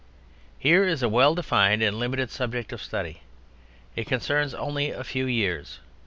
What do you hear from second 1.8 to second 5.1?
and limited subject of study. It concerns only a